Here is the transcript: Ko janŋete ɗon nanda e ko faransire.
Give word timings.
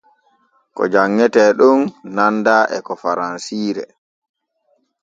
Ko 0.75 0.83
janŋete 0.93 1.43
ɗon 1.59 1.79
nanda 2.15 2.55
e 2.75 2.77
ko 2.85 2.93
faransire. 3.01 3.83